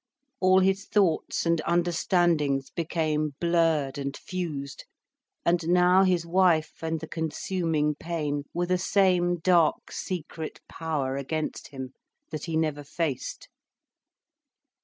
[0.39, 4.85] All his thoughts and understandings became blurred and fused,
[5.45, 11.67] and now his wife and the consuming pain were the same dark secret power against
[11.67, 11.93] him,
[12.31, 13.47] that he never faced.